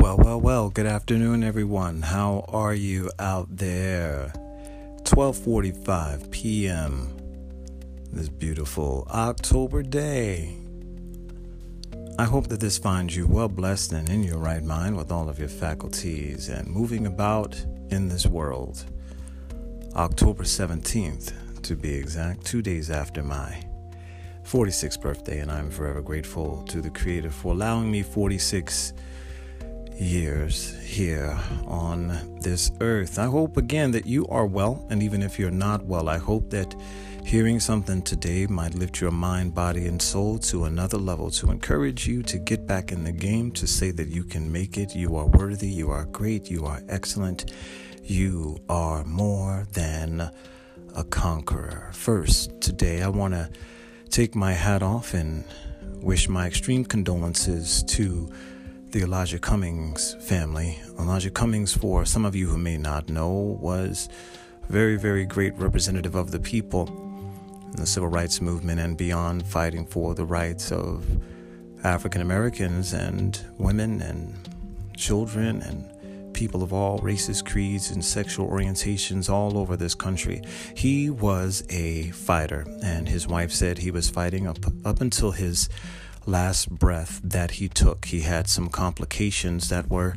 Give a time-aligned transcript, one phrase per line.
[0.00, 2.00] Well, well, well, good afternoon everyone.
[2.00, 4.32] How are you out there?
[5.02, 7.14] 12:45 p.m.
[8.10, 10.56] this beautiful October day.
[12.18, 15.28] I hope that this finds you well blessed and in your right mind with all
[15.28, 18.86] of your faculties and moving about in this world.
[19.96, 23.62] October 17th, to be exact, 2 days after my
[24.44, 28.94] 46th birthday and I'm forever grateful to the creator for allowing me 46
[30.00, 33.18] years here on this earth.
[33.18, 36.50] I hope again that you are well, and even if you're not well, I hope
[36.50, 36.74] that
[37.24, 42.06] hearing something today might lift your mind, body, and soul to another level to encourage
[42.06, 45.16] you to get back in the game, to say that you can make it, you
[45.16, 47.52] are worthy, you are great, you are excellent,
[48.02, 50.30] you are more than
[50.96, 51.90] a conqueror.
[51.92, 53.50] First, today I want to
[54.08, 55.44] take my hat off and
[56.02, 58.32] wish my extreme condolences to
[58.92, 60.80] the Elijah Cummings family.
[60.98, 64.08] Elijah Cummings, for some of you who may not know, was
[64.68, 66.88] a very, very great representative of the people
[67.72, 71.04] in the civil rights movement and beyond, fighting for the rights of
[71.84, 74.34] African Americans and women and
[74.96, 80.42] children and people of all races, creeds, and sexual orientations all over this country.
[80.74, 85.68] He was a fighter, and his wife said he was fighting up up until his
[86.26, 88.06] last breath that he took.
[88.06, 90.14] He had some complications that were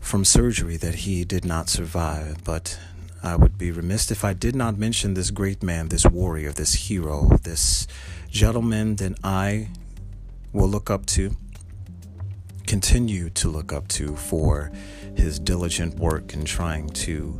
[0.00, 2.78] from surgery that he did not survive, but
[3.22, 6.74] I would be remiss if I did not mention this great man, this warrior, this
[6.74, 7.86] hero, this
[8.30, 9.68] gentleman that I
[10.52, 11.36] will look up to,
[12.66, 14.70] continue to look up to for
[15.16, 17.38] his diligent work in trying to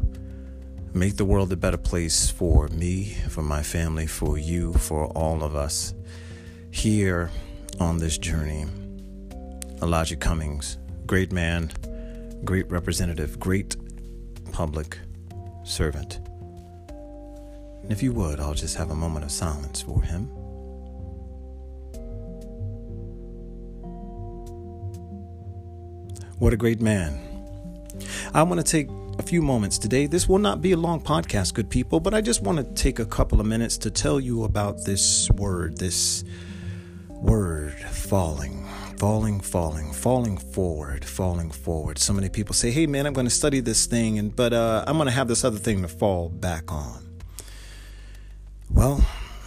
[0.92, 5.44] make the world a better place for me, for my family, for you, for all
[5.44, 5.94] of us
[6.70, 7.30] here
[7.80, 8.66] on this journey.
[9.82, 11.70] Elijah Cummings, great man,
[12.44, 13.76] great representative, great
[14.52, 14.98] public
[15.64, 16.20] servant.
[17.82, 20.26] And if you would, I'll just have a moment of silence for him.
[26.38, 27.20] What a great man.
[28.32, 28.88] I want to take
[29.18, 30.06] a few moments today.
[30.06, 33.00] This will not be a long podcast, good people, but I just want to take
[33.00, 36.24] a couple of minutes to tell you about this word, this
[37.20, 38.64] word falling
[38.96, 41.98] falling falling falling forward falling forward.
[41.98, 44.84] So many people say hey man i'm going to study this thing and but uh,
[44.86, 47.20] i'm going to have this other thing to fall back on.
[48.70, 49.04] Well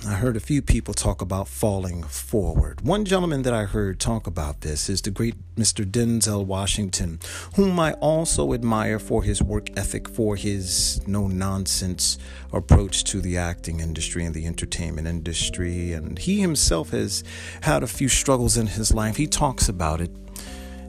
[0.07, 2.81] I heard a few people talk about falling forward.
[2.81, 5.85] One gentleman that I heard talk about this is the great Mr.
[5.85, 7.19] Denzel Washington,
[7.55, 12.17] whom I also admire for his work ethic, for his no nonsense
[12.51, 15.93] approach to the acting industry and the entertainment industry.
[15.93, 17.23] And he himself has
[17.61, 19.17] had a few struggles in his life.
[19.17, 20.09] He talks about it.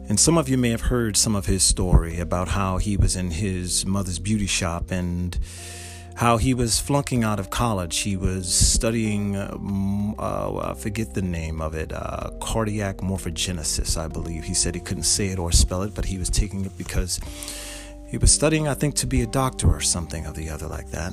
[0.09, 3.15] And some of you may have heard some of his story about how he was
[3.15, 5.39] in his mother's beauty shop and
[6.15, 7.99] how he was flunking out of college.
[7.99, 9.57] He was studying, uh,
[10.19, 14.45] uh, I forget the name of it, uh, cardiac morphogenesis, I believe.
[14.45, 17.21] He said he couldn't say it or spell it, but he was taking it because
[18.09, 20.91] he was studying, I think, to be a doctor or something of the other like
[20.91, 21.13] that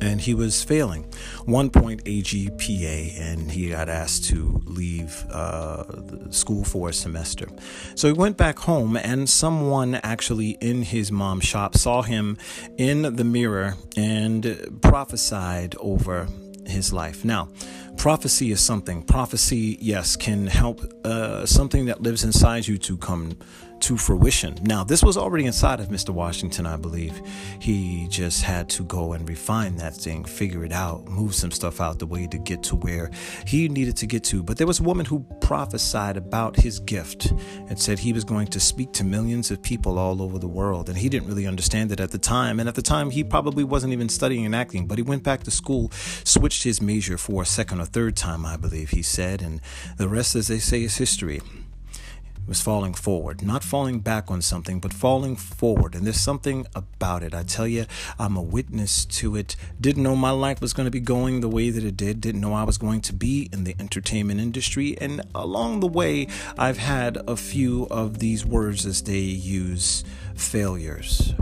[0.00, 1.04] and he was failing.
[1.44, 7.46] One point AGPA, and he got asked to leave uh, school for a semester.
[7.94, 12.36] So he went back home, and someone actually in his mom's shop saw him
[12.76, 16.28] in the mirror and prophesied over
[16.66, 17.24] his life.
[17.24, 17.48] Now,
[17.96, 19.02] prophecy is something.
[19.02, 23.36] Prophecy, yes, can help uh, something that lives inside you to come
[23.80, 24.56] to fruition.
[24.62, 26.10] Now, this was already inside of Mr.
[26.10, 27.20] Washington, I believe.
[27.58, 31.80] He just had to go and refine that thing, figure it out, move some stuff
[31.80, 33.10] out the way to get to where
[33.46, 34.42] he needed to get to.
[34.42, 37.32] But there was a woman who prophesied about his gift
[37.68, 40.88] and said he was going to speak to millions of people all over the world.
[40.88, 42.60] And he didn't really understand it at the time.
[42.60, 45.42] And at the time, he probably wasn't even studying and acting, but he went back
[45.44, 45.90] to school,
[46.24, 49.42] switched his major for a second or third time, I believe he said.
[49.42, 49.60] And
[49.96, 51.40] the rest, as they say, is history
[52.46, 55.94] was falling forward, not falling back on something, but falling forward.
[55.94, 57.34] And there's something about it.
[57.34, 57.86] I tell you,
[58.18, 59.56] I'm a witness to it.
[59.80, 62.20] Didn't know my life was going to be going the way that it did.
[62.20, 64.96] Didn't know I was going to be in the entertainment industry.
[65.00, 70.04] And along the way, I've had a few of these words as they use
[70.34, 71.34] failures.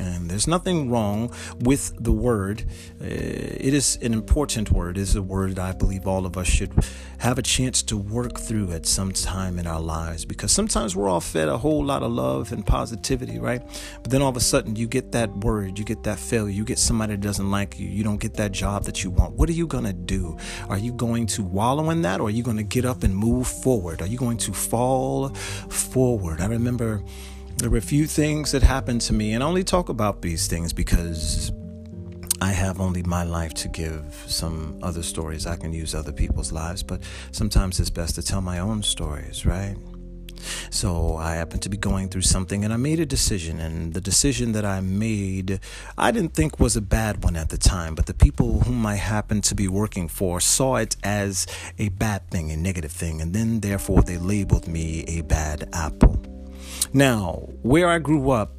[0.00, 2.64] And there's nothing wrong with the word.
[3.00, 4.96] Uh, it is an important word.
[4.96, 6.72] It is a word I believe all of us should
[7.18, 11.08] have a chance to work through at some time in our lives because sometimes we're
[11.08, 13.60] all fed a whole lot of love and positivity, right?
[14.02, 16.64] But then all of a sudden you get that word, you get that failure, you
[16.64, 19.34] get somebody that doesn't like you, you don't get that job that you want.
[19.34, 20.38] What are you going to do?
[20.70, 23.14] Are you going to wallow in that or are you going to get up and
[23.14, 24.00] move forward?
[24.00, 25.28] Are you going to fall
[25.68, 26.40] forward?
[26.40, 27.02] I remember
[27.60, 30.46] there were a few things that happened to me, and I only talk about these
[30.46, 31.52] things because
[32.40, 34.24] I have only my life to give.
[34.26, 37.02] Some other stories I can use other people's lives, but
[37.32, 39.76] sometimes it's best to tell my own stories, right?
[40.70, 43.60] So I happened to be going through something and I made a decision.
[43.60, 45.60] And the decision that I made,
[45.98, 48.94] I didn't think was a bad one at the time, but the people whom I
[48.94, 51.46] happened to be working for saw it as
[51.78, 53.20] a bad thing, a negative thing.
[53.20, 56.29] And then therefore they labeled me a bad apple.
[56.92, 58.54] Now, where I grew up,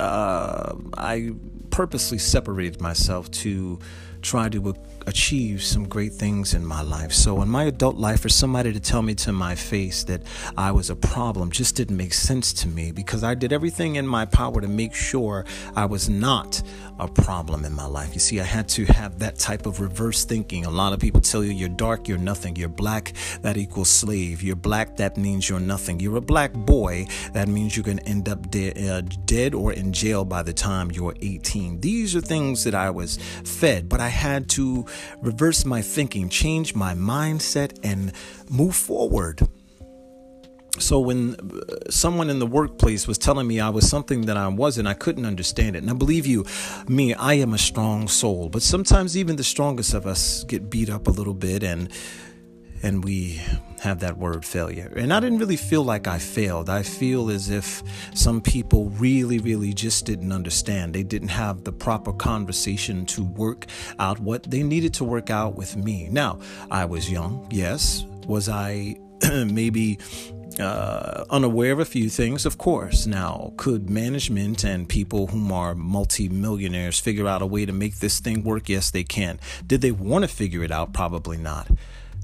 [0.00, 1.32] uh, I
[1.70, 3.78] purposely separated myself to
[4.20, 4.60] try to
[5.06, 7.12] achieve some great things in my life.
[7.12, 10.22] So, in my adult life, for somebody to tell me to my face that
[10.56, 14.06] I was a problem just didn't make sense to me because I did everything in
[14.06, 15.44] my power to make sure
[15.76, 16.62] I was not
[16.98, 18.14] a problem in my life.
[18.14, 20.64] You see, I had to have that type of reverse thinking.
[20.64, 22.56] A lot of people tell you you're dark, you're nothing.
[22.56, 23.12] You're black,
[23.42, 24.42] that equals slave.
[24.42, 26.00] You're black, that means you're nothing.
[26.00, 29.72] You're a black boy, that means you're going to end up de- uh, dead or
[29.72, 31.80] in jail by the time you're 18.
[31.80, 34.86] These are things that I was fed, but I had to
[35.20, 38.12] reverse my thinking, change my mindset, and
[38.50, 39.46] move forward.
[40.78, 44.48] So when uh, someone in the workplace was telling me I was something that I
[44.48, 45.80] wasn't, I couldn't understand it.
[45.80, 46.46] And I believe you,
[46.88, 50.88] me, I am a strong soul, but sometimes even the strongest of us get beat
[50.88, 51.90] up a little bit and
[52.82, 53.40] and we
[53.80, 54.92] have that word failure.
[54.96, 56.70] And I didn't really feel like I failed.
[56.70, 57.82] I feel as if
[58.14, 60.94] some people really, really just didn't understand.
[60.94, 63.66] They didn't have the proper conversation to work
[63.98, 66.08] out what they needed to work out with me.
[66.10, 66.38] Now,
[66.70, 68.04] I was young, yes.
[68.26, 68.96] Was I
[69.46, 69.98] maybe
[70.60, 73.06] uh, unaware of a few things, of course.
[73.06, 78.20] Now, could management and people whom are multimillionaires figure out a way to make this
[78.20, 78.68] thing work?
[78.68, 79.40] Yes, they can.
[79.66, 80.92] Did they want to figure it out?
[80.92, 81.68] Probably not.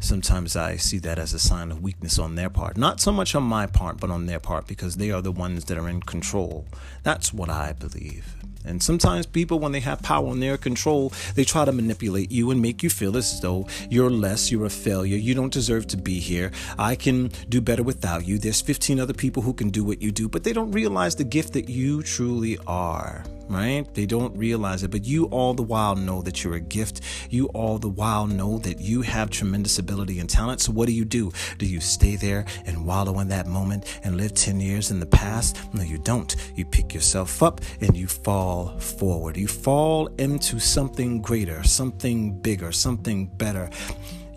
[0.00, 2.76] Sometimes I see that as a sign of weakness on their part.
[2.76, 5.64] Not so much on my part, but on their part because they are the ones
[5.66, 6.66] that are in control.
[7.02, 8.34] That's what I believe.
[8.64, 12.50] And sometimes people, when they have power and their control, they try to manipulate you
[12.50, 15.96] and make you feel as though you're less, you're a failure, you don't deserve to
[15.96, 16.52] be here.
[16.78, 18.38] I can do better without you.
[18.38, 21.24] There's 15 other people who can do what you do, but they don't realize the
[21.24, 23.86] gift that you truly are right?
[23.94, 27.00] They don't realize it, but you all the while know that you're a gift.
[27.30, 30.60] You all the while know that you have tremendous ability and talent.
[30.60, 31.32] So, what do you do?
[31.58, 35.06] Do you stay there and wallow in that moment and live 10 years in the
[35.06, 35.58] past?
[35.74, 36.34] No, you don't.
[36.54, 39.36] You pick yourself up and you fall forward.
[39.36, 43.70] You fall into something greater, something bigger, something better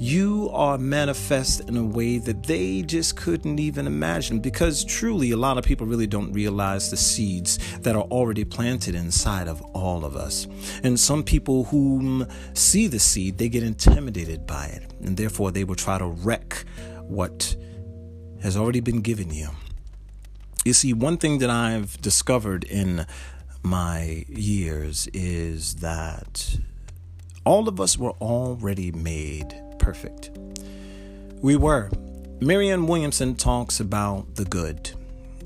[0.01, 4.39] you are manifest in a way that they just couldn't even imagine.
[4.39, 8.95] Because truly a lot of people really don't realize the seeds that are already planted
[8.95, 10.47] inside of all of us.
[10.81, 12.25] And some people who
[12.55, 14.91] see the seed they get intimidated by it.
[15.01, 16.65] And therefore they will try to wreck
[17.01, 17.55] what
[18.41, 19.49] has already been given you.
[20.65, 23.05] You see one thing that i've discovered in
[23.63, 26.57] my years is that
[27.45, 30.31] all of us were already made perfect.
[31.41, 31.89] We were.
[32.39, 34.91] Marianne Williamson talks about the good.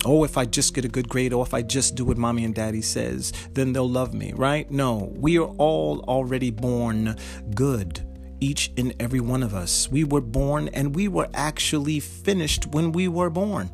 [0.06, 2.44] Oh, if I just get a good grade, or if I just do what mommy
[2.44, 4.70] and daddy says, then they'll love me, right?
[4.70, 7.16] No, we are all already born
[7.56, 8.02] good.
[8.40, 9.90] Each and every one of us.
[9.90, 13.72] We were born and we were actually finished when we were born.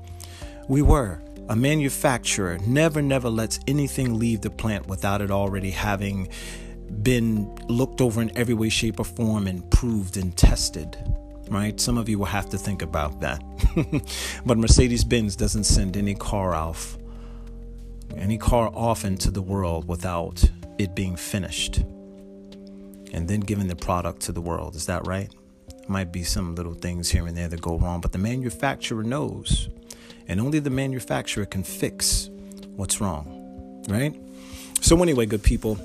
[0.69, 1.21] We were.
[1.49, 6.29] A manufacturer never, never lets anything leave the plant without it already having
[7.03, 10.97] been looked over in every way, shape, or form and proved and tested.
[11.49, 11.79] Right?
[11.79, 13.43] Some of you will have to think about that.
[14.45, 16.97] but Mercedes Benz doesn't send any car off,
[18.15, 20.43] any car off into the world without
[20.77, 21.83] it being finished
[23.13, 24.75] and then giving the product to the world.
[24.75, 25.29] Is that right?
[25.87, 29.69] Might be some little things here and there that go wrong, but the manufacturer knows.
[30.27, 32.29] And only the manufacturer can fix
[32.75, 33.83] what's wrong.
[33.89, 34.15] Right?
[34.79, 35.77] So, anyway, good people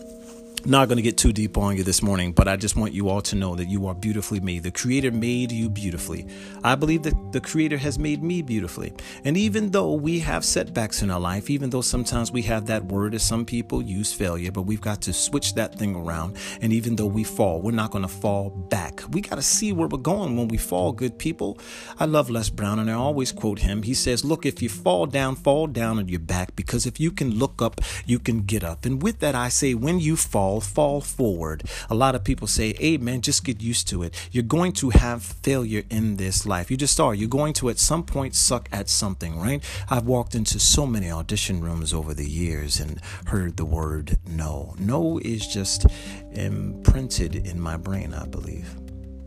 [0.71, 3.09] not going to get too deep on you this morning, but I just want you
[3.09, 4.63] all to know that you are beautifully made.
[4.63, 6.27] The Creator made you beautifully.
[6.65, 8.93] I believe that the Creator has made me beautifully.
[9.25, 12.85] And even though we have setbacks in our life, even though sometimes we have that
[12.87, 16.37] word as some people use failure, but we've got to switch that thing around.
[16.61, 19.03] And even though we fall, we're not going to fall back.
[19.11, 21.59] We got to see where we're going when we fall, good people.
[21.99, 23.83] I love Les Brown, and I always quote him.
[23.83, 27.11] He says, Look, if you fall down, fall down on your back, because if you
[27.11, 28.85] can look up, you can get up.
[28.85, 30.17] And with that, I say, when you
[30.61, 31.65] fall, fall, forward.
[31.91, 34.15] A lot of people say, hey, man, just get used to it.
[34.31, 36.71] You're going to have failure in this life.
[36.71, 37.15] You just are.
[37.15, 39.63] You're going to, at some point, suck at something, right?
[39.91, 44.75] I've walked into so many audition rooms over the years and heard the word no.
[44.79, 45.87] No is just
[46.33, 48.77] imprinted in my brain, I believe.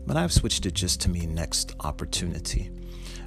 [0.06, 2.70] But I've switched it just to mean next opportunity.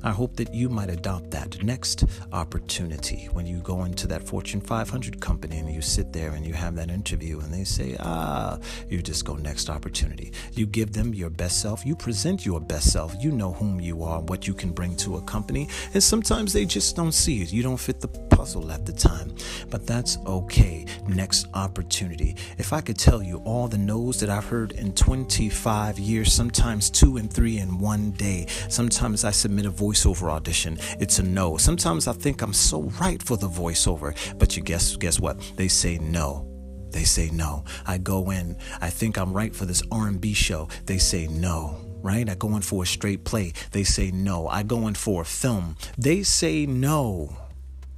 [0.04, 4.60] I hope that you might adopt that next opportunity when you go into that Fortune
[4.60, 8.60] 500 company and you sit there and you have that interview and they say, ah,
[8.90, 10.34] you just go next opportunity.
[10.52, 14.04] You give them your best self, you present your best self, you know whom you
[14.04, 17.54] are, what you can bring to a company, and sometimes they just don't see it.
[17.54, 19.34] You don't fit the puzzle at the time,
[19.70, 20.86] but that's okay.
[21.08, 22.36] Next opportunity.
[22.58, 26.90] If I could tell you all the no's that I've heard in 25 years, sometimes
[26.90, 31.24] two and three in one day, sometimes I submit a voice voiceover audition, it's a
[31.24, 31.58] no.
[31.58, 35.40] Sometimes I think I'm so right for the voiceover, but you guess guess what?
[35.56, 36.48] They say no.
[36.90, 37.64] They say no.
[37.86, 40.68] I go in, I think I'm right for this R&B show.
[40.86, 42.28] They say no right?
[42.30, 43.54] I go in for a straight play.
[43.72, 44.50] They say no.
[44.50, 45.78] I go in for a film.
[45.98, 47.34] They say no,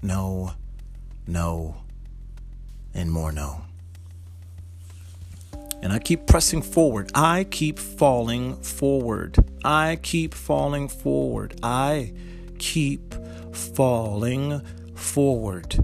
[0.03, 0.53] no,
[1.25, 1.77] no,
[2.93, 3.64] and more no.
[5.86, 7.12] And I keep pressing forward.
[7.13, 9.38] I keep falling forward.
[9.63, 11.60] I keep falling forward.
[11.62, 12.12] I
[12.58, 13.13] keep
[13.54, 14.63] falling
[14.96, 15.77] forward.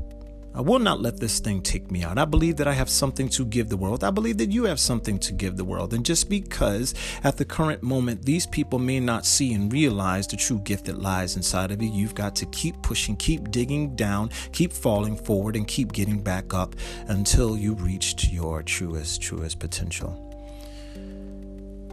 [0.53, 2.17] I will not let this thing take me out.
[2.17, 4.03] I believe that I have something to give the world.
[4.03, 5.93] I believe that you have something to give the world.
[5.93, 6.93] And just because
[7.23, 11.01] at the current moment these people may not see and realize the true gift that
[11.01, 15.55] lies inside of you, you've got to keep pushing, keep digging down, keep falling forward,
[15.55, 16.75] and keep getting back up
[17.07, 20.27] until you reached your truest, truest potential.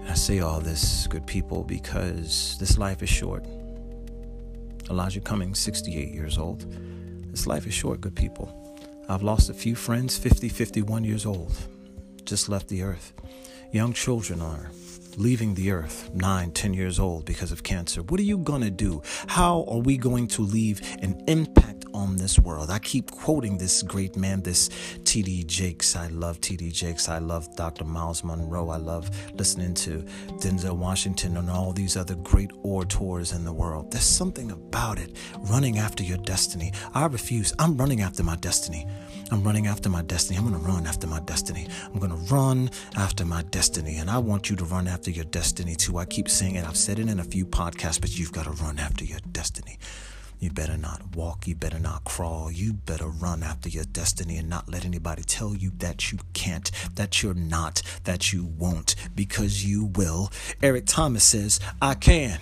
[0.09, 3.45] I say all this, good people, because this life is short.
[4.91, 6.67] Elijah Cummings, 68 years old.
[7.38, 8.52] This life is short, good people.
[9.09, 11.57] I've lost a few friends, 50, 51 years old,
[12.25, 13.12] just left the earth.
[13.71, 14.73] Young children are
[15.16, 18.02] leaving the earth, 9, 10 years old, because of cancer.
[18.02, 19.02] What are you going to do?
[19.28, 21.67] How are we going to leave an impact?
[21.99, 22.71] On this world.
[22.71, 24.71] I keep quoting this great man, this
[25.02, 25.43] T.D.
[25.45, 25.97] Jakes.
[25.97, 26.71] I love T.D.
[26.71, 27.09] Jakes.
[27.09, 27.85] I love Dr.
[27.85, 28.71] Myles Munroe.
[28.71, 30.05] I love listening to
[30.38, 33.90] Denzel Washington and all these other great orators in the world.
[33.90, 35.17] There's something about it,
[35.50, 36.73] running after your destiny.
[36.95, 37.52] I refuse.
[37.59, 38.87] I'm running after my destiny.
[39.33, 40.38] I'm running after my destiny.
[40.38, 41.67] I'm going to run after my destiny.
[41.85, 43.97] I'm going to run after my destiny.
[43.97, 45.99] And I want you to run after your destiny too.
[45.99, 46.64] I keep saying it.
[46.64, 49.78] I've said it in a few podcasts, but you've got to run after your destiny.
[50.38, 51.47] You better not walk.
[51.49, 52.50] You better not crawl.
[52.50, 56.71] You better run after your destiny and not let anybody tell you that you can't,
[56.95, 60.30] that you're not, that you won't, because you will.
[60.62, 62.38] Eric Thomas says, I can.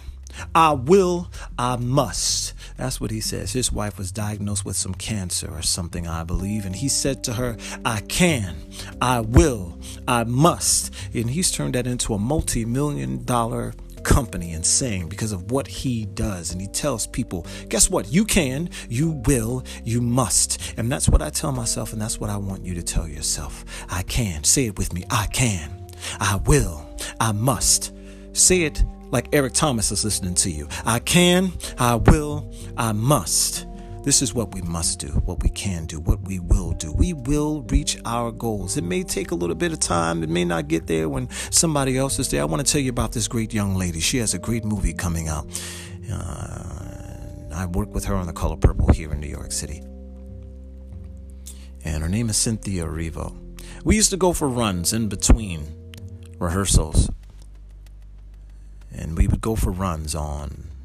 [0.54, 2.52] I will, I must.
[2.76, 3.52] That's what he says.
[3.52, 6.66] His wife was diagnosed with some cancer or something, I believe.
[6.66, 8.56] And he said to her, I can,
[9.00, 10.92] I will, I must.
[11.14, 13.74] And he's turned that into a multi million dollar
[14.06, 16.52] company and saying because of what he does.
[16.52, 18.10] And he tells people, guess what?
[18.10, 20.74] You can, you will, you must.
[20.78, 23.64] And that's what I tell myself, and that's what I want you to tell yourself.
[23.90, 24.44] I can.
[24.44, 25.04] Say it with me.
[25.10, 25.86] I can.
[26.20, 26.88] I will.
[27.20, 27.92] I must.
[28.32, 30.68] Say it like Eric Thomas is listening to you.
[30.84, 33.66] I can, I will, I must.
[34.06, 36.92] This is what we must do, what we can do, what we will do.
[36.92, 38.76] We will reach our goals.
[38.76, 40.22] It may take a little bit of time.
[40.22, 42.40] It may not get there when somebody else is there.
[42.40, 43.98] I want to tell you about this great young lady.
[43.98, 45.48] She has a great movie coming out.
[46.08, 49.82] Uh, I work with her on The Color Purple here in New York City.
[51.84, 53.36] And her name is Cynthia Erivo.
[53.82, 55.66] We used to go for runs in between
[56.38, 57.10] rehearsals.
[58.92, 60.75] And we would go for runs on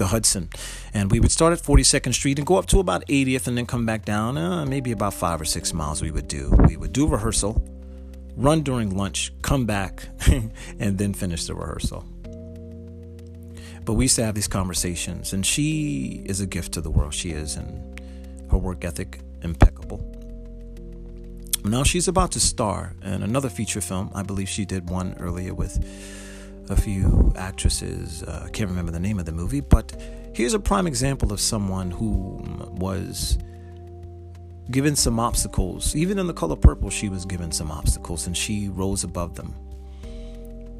[0.00, 0.48] the Hudson.
[0.92, 3.66] And we would start at 42nd Street and go up to about 80th and then
[3.66, 6.50] come back down, uh, maybe about five or six miles we would do.
[6.66, 7.62] We would do rehearsal,
[8.34, 10.08] run during lunch, come back,
[10.80, 12.04] and then finish the rehearsal.
[13.84, 17.12] But we used to have these conversations, and she is a gift to the world.
[17.14, 18.00] She is, and
[18.50, 20.00] her work ethic impeccable.
[21.62, 24.10] Now she's about to star in another feature film.
[24.14, 25.78] I believe she did one earlier with
[26.70, 28.22] a few actresses.
[28.22, 29.92] Uh, I can't remember the name of the movie, but
[30.34, 33.38] here's a prime example of someone who was
[34.70, 35.96] given some obstacles.
[35.96, 39.54] Even in the color purple, she was given some obstacles and she rose above them.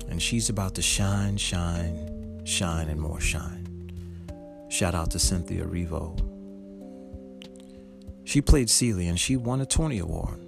[0.09, 3.67] And she's about to shine, shine, shine, and more shine.
[4.69, 6.19] Shout out to Cynthia Erivo.
[8.25, 10.39] She played Celie and she won a Tony Award.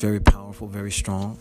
[0.00, 1.38] Very powerful, very strong.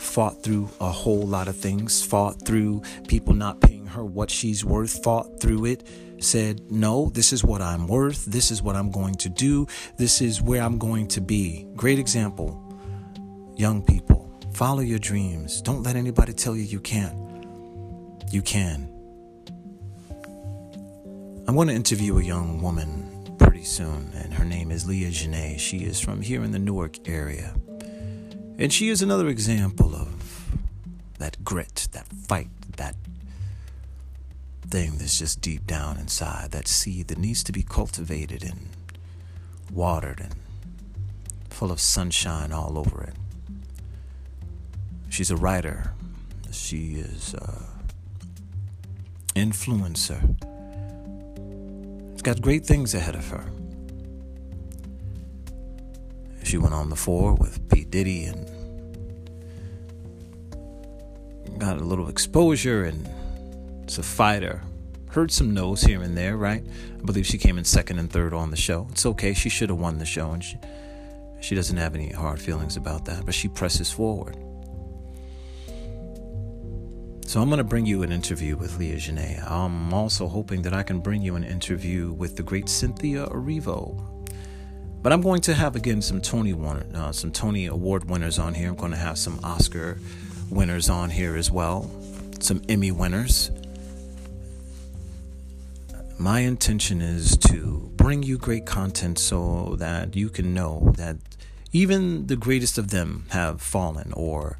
[0.00, 4.64] Fought through a whole lot of things, fought through people not paying her what she's
[4.64, 5.86] worth, fought through it
[6.22, 8.24] said, No, this is what I'm worth.
[8.26, 9.66] This is what I'm going to do.
[9.96, 11.66] This is where I'm going to be.
[11.76, 12.66] Great example.
[13.56, 15.60] Young people, follow your dreams.
[15.60, 17.16] Don't let anybody tell you you can't.
[18.32, 18.88] You can.
[21.46, 25.58] I'm going to interview a young woman pretty soon, and her name is Leah Janae.
[25.58, 27.54] She is from here in the Newark area.
[28.60, 30.50] And she is another example of
[31.18, 32.94] that grit, that fight, that
[34.68, 38.68] thing that's just deep down inside, that seed that needs to be cultivated and
[39.72, 40.34] watered and
[41.48, 43.14] full of sunshine all over it.
[45.08, 45.94] She's a writer.
[46.52, 47.62] She is a
[49.34, 50.20] influencer.
[52.12, 53.44] She's got great things ahead of her.
[56.50, 57.84] She went on the four with P.
[57.84, 58.44] Diddy and
[61.60, 63.08] got a little exposure and
[63.84, 64.60] it's a fighter.
[65.10, 66.64] Heard some no's here and there, right?
[66.98, 68.88] I believe she came in second and third on the show.
[68.90, 69.32] It's okay.
[69.32, 70.58] She should have won the show, and she,
[71.40, 74.34] she doesn't have any hard feelings about that, but she presses forward.
[77.26, 79.48] So I'm going to bring you an interview with Leah Janae.
[79.48, 84.19] I'm also hoping that I can bring you an interview with the great Cynthia Erivo.
[85.02, 88.68] But I'm going to have again some Tony uh, some Tony Award winners on here.
[88.68, 89.98] I'm going to have some Oscar
[90.50, 91.90] winners on here as well,
[92.40, 93.50] some Emmy winners.
[96.18, 101.16] My intention is to bring you great content so that you can know that
[101.72, 104.58] even the greatest of them have fallen or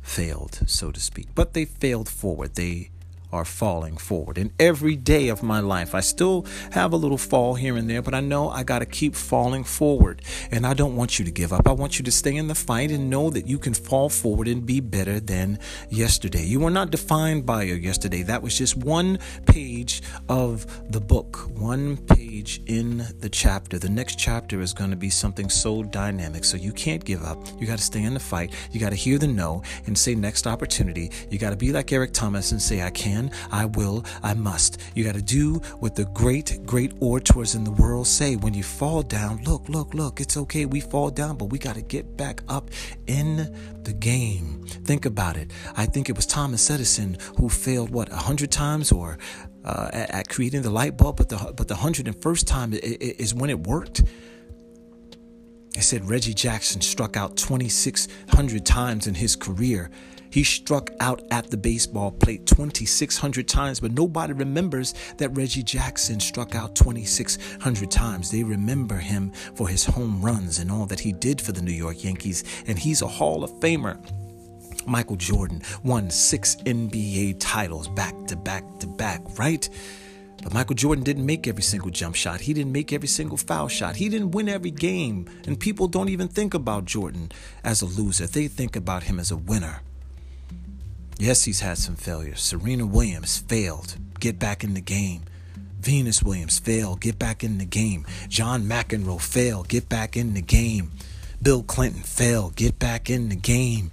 [0.00, 1.26] failed, so to speak.
[1.34, 2.54] But they failed forward.
[2.54, 2.90] They
[3.32, 4.38] are falling forward.
[4.38, 8.02] And every day of my life, I still have a little fall here and there,
[8.02, 10.22] but I know I got to keep falling forward.
[10.50, 11.68] And I don't want you to give up.
[11.68, 14.48] I want you to stay in the fight and know that you can fall forward
[14.48, 15.58] and be better than
[15.90, 16.44] yesterday.
[16.44, 18.22] You were not defined by your yesterday.
[18.22, 23.78] That was just one page of the book, one page in the chapter.
[23.78, 26.44] The next chapter is going to be something so dynamic.
[26.44, 27.38] So you can't give up.
[27.60, 28.54] You got to stay in the fight.
[28.72, 31.10] You got to hear the no and say next opportunity.
[31.30, 34.34] You got to be like Eric Thomas and say, I can can, I will, I
[34.34, 34.80] must.
[34.94, 38.36] You got to do what the great, great orators in the world say.
[38.36, 40.66] When you fall down, look, look, look, it's okay.
[40.66, 42.70] We fall down, but we got to get back up
[43.06, 44.64] in the game.
[44.84, 45.50] Think about it.
[45.76, 49.18] I think it was Thomas Edison who failed, what, a hundred times or
[49.64, 52.72] uh, at, at, creating the light bulb, but the, but the hundred and first time
[52.72, 54.02] is when it worked.
[55.76, 59.90] It said Reggie Jackson struck out 2,600 times in his career.
[60.30, 66.20] He struck out at the baseball plate 2,600 times, but nobody remembers that Reggie Jackson
[66.20, 68.30] struck out 2,600 times.
[68.30, 71.72] They remember him for his home runs and all that he did for the New
[71.72, 73.98] York Yankees, and he's a Hall of Famer.
[74.86, 79.68] Michael Jordan won six NBA titles back to back to back, right?
[80.42, 82.40] But Michael Jordan didn't make every single jump shot.
[82.40, 83.96] He didn't make every single foul shot.
[83.96, 85.28] He didn't win every game.
[85.46, 87.32] And people don't even think about Jordan
[87.64, 89.82] as a loser, they think about him as a winner.
[91.18, 92.40] Yes, he's had some failures.
[92.40, 93.96] Serena Williams failed.
[94.20, 95.22] Get back in the game.
[95.80, 97.00] Venus Williams failed.
[97.00, 98.06] Get back in the game.
[98.28, 99.68] John McEnroe failed.
[99.68, 100.92] Get back in the game.
[101.42, 102.54] Bill Clinton failed.
[102.54, 103.90] Get back in the game.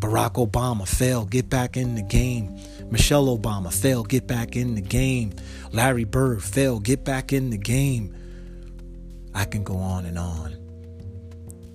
[0.00, 1.30] Barack Obama failed.
[1.30, 2.58] Get back in the game.
[2.90, 4.08] Michelle Obama failed.
[4.08, 5.32] Get back in the game.
[5.72, 6.84] Larry Bird failed.
[6.84, 8.14] Get back in the game.
[9.34, 10.63] I can go on and on.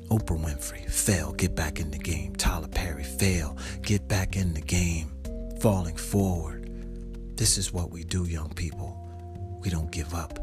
[0.09, 2.35] Oprah Winfrey, fail, get back in the game.
[2.35, 5.11] Tyler Perry, fail, get back in the game.
[5.61, 6.71] Falling forward.
[7.35, 8.97] This is what we do, young people.
[9.61, 10.35] We don't give up.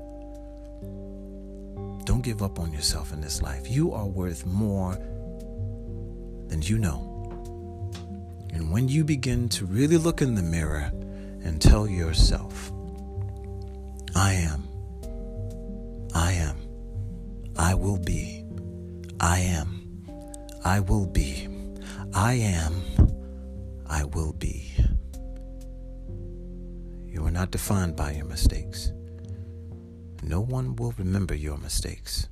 [2.05, 3.68] Don't give up on yourself in this life.
[3.68, 4.94] You are worth more
[6.46, 7.12] than you know.
[8.52, 10.92] And when you begin to really look in the mirror
[11.42, 12.70] and tell yourself,
[14.14, 14.68] I am,
[16.14, 16.57] I am,
[17.57, 18.45] I will be
[19.20, 20.05] I am.
[20.64, 21.48] I will be.
[22.12, 22.74] I am.
[23.87, 24.72] I will be.
[27.07, 28.92] You are not defined by your mistakes.
[30.22, 32.29] No one will remember your mistakes.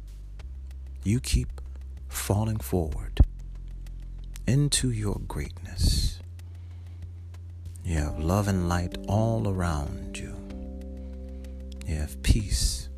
[1.05, 1.61] You keep
[2.09, 3.21] falling forward
[4.47, 6.21] into your greatness.
[7.85, 10.35] You have love and light all around you.
[11.87, 12.89] You have peace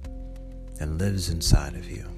[0.81, 2.16] and lives inside of you.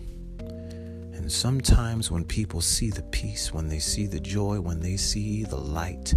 [1.18, 5.42] And sometimes when people see the peace, when they see the joy, when they see
[5.42, 6.14] the light,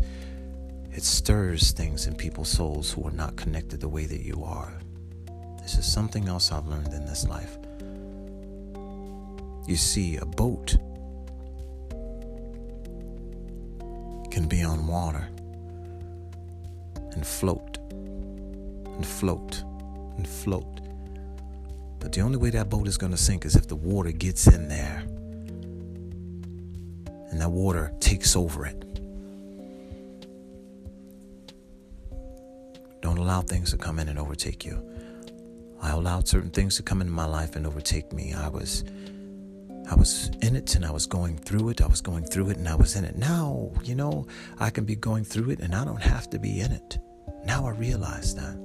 [0.93, 4.71] it stirs things in people's souls who are not connected the way that you are.
[5.63, 7.57] This is something else I've learned in this life.
[9.67, 10.77] You see, a boat
[14.29, 15.27] can be on water
[17.13, 19.63] and float and float
[20.15, 20.79] and float.
[22.01, 24.47] But the only way that boat is going to sink is if the water gets
[24.47, 25.03] in there
[27.29, 28.77] and that water takes over it.
[33.01, 34.83] Don't allow things to come in and overtake you.
[35.81, 38.33] I allowed certain things to come into my life and overtake me.
[38.33, 38.83] I was
[39.89, 41.81] I was in it and I was going through it.
[41.81, 43.17] I was going through it and I was in it.
[43.17, 44.27] Now, you know,
[44.59, 46.97] I can be going through it and I don't have to be in it.
[47.45, 48.57] Now I realize that.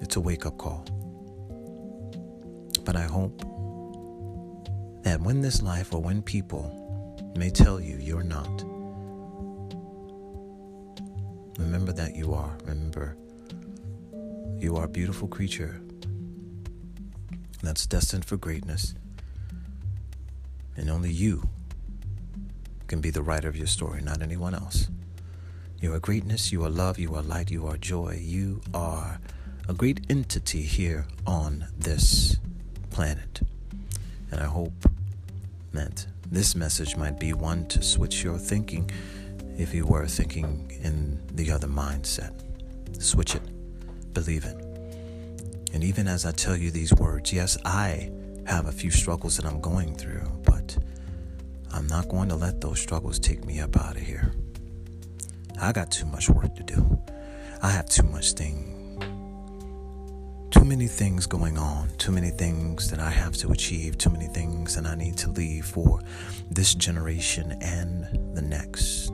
[0.00, 0.84] It's a wake up call.
[2.88, 3.40] But I hope
[5.02, 8.62] that when this life or when people may tell you you're not,
[11.58, 12.56] remember that you are.
[12.64, 13.14] Remember,
[14.58, 15.82] you are a beautiful creature
[17.62, 18.94] that's destined for greatness.
[20.78, 21.46] And only you
[22.86, 24.88] can be the writer of your story, not anyone else.
[25.78, 29.20] You are greatness, you are love, you are light, you are joy, you are
[29.68, 32.38] a great entity here on this
[32.98, 33.42] planet.
[34.32, 34.72] And I hope
[35.72, 38.90] that this message might be one to switch your thinking
[39.56, 42.32] if you were thinking in the other mindset.
[43.00, 43.42] Switch it,
[44.14, 44.56] believe it.
[45.72, 48.10] And even as I tell you these words, yes, I
[48.48, 50.76] have a few struggles that I'm going through, but
[51.72, 54.32] I'm not going to let those struggles take me up out of here.
[55.60, 56.98] I got too much work to do.
[57.62, 58.77] I have too much thing too
[60.68, 64.74] many things going on, too many things that I have to achieve, too many things
[64.74, 66.00] that I need to leave for
[66.50, 68.04] this generation and
[68.36, 69.12] the next.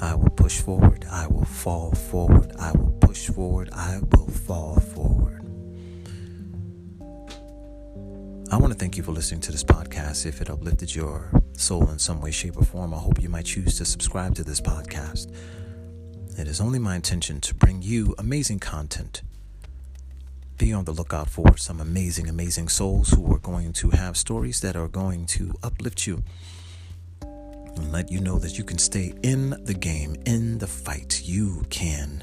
[0.00, 4.80] I will push forward, I will fall forward, I will push forward, I will fall
[4.80, 5.42] forward.
[8.50, 10.24] I want to thank you for listening to this podcast.
[10.24, 13.44] If it uplifted your soul in some way, shape, or form, I hope you might
[13.44, 15.36] choose to subscribe to this podcast.
[16.38, 19.20] It is only my intention to bring you amazing content.
[20.60, 24.60] Be on the lookout for some amazing, amazing souls who are going to have stories
[24.60, 26.22] that are going to uplift you
[27.22, 31.22] and let you know that you can stay in the game, in the fight.
[31.24, 32.22] You can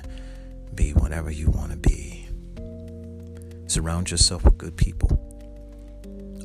[0.75, 2.27] be whatever you want to be.
[3.65, 5.19] Surround yourself with good people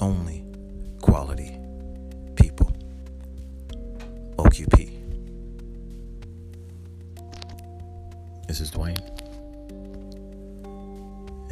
[0.00, 0.46] only
[1.02, 1.58] quality
[2.36, 2.72] people.
[4.38, 4.98] OQP.
[8.48, 9.21] This is Dwayne.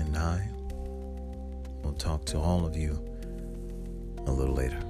[0.00, 0.48] And I
[1.82, 2.98] will talk to all of you
[4.26, 4.89] a little later.